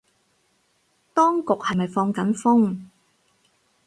[1.13, 2.87] 當局係咪放緊風